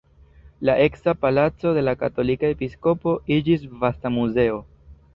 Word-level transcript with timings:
La 0.69 0.75
eksa 0.85 1.13
palaco 1.25 1.75
de 1.77 1.85
la 1.87 1.95
katolika 2.05 2.51
episkopo 2.57 3.17
iĝis 3.39 3.71
vasta 3.85 4.17
muzeo. 4.21 4.63